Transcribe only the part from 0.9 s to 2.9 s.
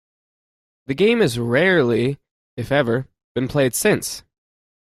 game has rarely if